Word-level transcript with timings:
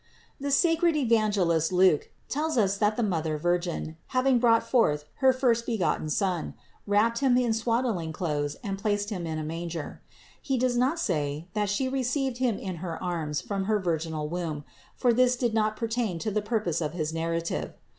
480. 0.39 0.47
The 0.47 0.51
sacred 0.51 0.95
evangelist 0.95 1.71
Luke 1.71 2.09
tells 2.27 2.57
us 2.57 2.75
that 2.79 2.97
the 2.97 3.03
Mother 3.03 3.37
Virgin, 3.37 3.97
having 4.07 4.39
brought 4.39 4.63
forth 4.67 5.05
her 5.17 5.31
firstbegotten 5.31 6.09
Son, 6.09 6.55
wrapped 6.87 7.19
Him 7.19 7.37
in 7.37 7.53
swathing 7.53 8.11
clothes 8.11 8.55
and 8.63 8.79
placed 8.79 9.11
Him 9.11 9.27
in 9.27 9.37
a 9.37 9.43
manger. 9.43 10.01
He 10.41 10.57
does 10.57 10.75
not 10.75 10.97
say 10.97 11.49
that 11.53 11.69
She 11.69 11.87
received 11.87 12.37
Him 12.39 12.57
in 12.57 12.77
her 12.77 12.97
arms 13.03 13.41
from 13.41 13.65
her 13.65 13.77
virginal 13.77 14.27
womb; 14.27 14.63
for 14.95 15.13
this 15.13 15.35
did 15.35 15.53
not 15.53 15.77
pertain 15.77 16.17
to 16.17 16.31
the 16.31 16.41
purpose 16.41 16.81
of 16.81 16.93
his 16.93 17.13
narrative. 17.13 17.75